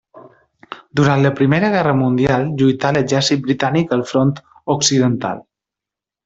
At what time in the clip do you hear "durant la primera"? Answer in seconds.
0.99-1.69